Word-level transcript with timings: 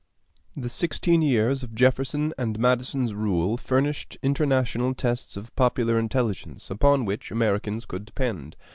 The 0.57 0.67
sixteen 0.67 1.21
years 1.21 1.61
of 1.61 1.75
Jefferson 1.75 2.33
and 2.35 2.57
Madison's 2.57 3.13
rule 3.13 3.55
furnished 3.55 4.17
international 4.23 4.95
tests 4.95 5.37
of 5.37 5.55
popular 5.55 5.99
intelligence 5.99 6.71
upon 6.71 7.05
which 7.05 7.29
Americans 7.29 7.85
could 7.85 8.05
depend. 8.05 8.55